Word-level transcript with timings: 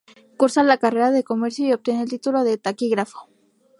Cursa 0.35 0.63
la 0.63 0.79
carrera 0.79 1.11
de 1.11 1.23
comercio 1.23 1.67
y 1.67 1.73
obtiene 1.73 2.01
el 2.01 2.09
título 2.09 2.43
de 2.43 2.57
taquígrafo. 2.57 3.29